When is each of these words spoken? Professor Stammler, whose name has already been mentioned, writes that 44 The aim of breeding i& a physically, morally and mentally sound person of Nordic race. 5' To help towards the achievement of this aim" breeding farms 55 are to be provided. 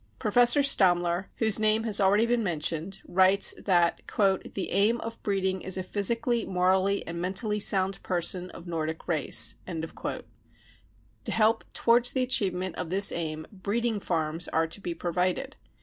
Professor 0.17 0.61
Stammler, 0.63 1.25
whose 1.35 1.59
name 1.59 1.83
has 1.83 2.01
already 2.01 2.25
been 2.25 2.41
mentioned, 2.41 3.03
writes 3.07 3.53
that 3.59 4.01
44 4.09 4.51
The 4.55 4.71
aim 4.71 4.99
of 5.01 5.21
breeding 5.21 5.63
i& 5.63 5.67
a 5.67 5.83
physically, 5.83 6.43
morally 6.43 7.05
and 7.05 7.21
mentally 7.21 7.59
sound 7.59 8.01
person 8.01 8.49
of 8.49 8.65
Nordic 8.65 9.07
race. 9.07 9.57
5' 9.67 9.93
To 11.25 11.31
help 11.31 11.63
towards 11.75 12.13
the 12.13 12.23
achievement 12.23 12.77
of 12.77 12.89
this 12.89 13.11
aim" 13.11 13.45
breeding 13.51 13.99
farms 13.99 14.45
55 14.45 14.57
are 14.59 14.67
to 14.69 14.81
be 14.81 14.95
provided. 14.95 15.55